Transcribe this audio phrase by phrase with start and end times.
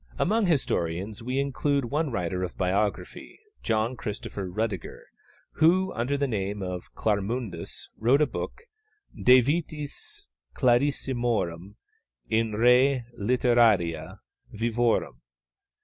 [0.17, 5.01] Amongst historians we include one writer of biography, John Christopher Rüdiger,
[5.51, 8.63] who, under the name of Clarmundus, wrote a book
[9.15, 10.25] De Vitis
[10.55, 11.75] Clarissimorum
[12.31, 14.17] in re Litteraria
[14.51, 15.21] Vivorum.